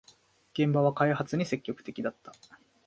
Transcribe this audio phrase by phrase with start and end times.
[0.55, 2.31] 現場は開発に積極的だった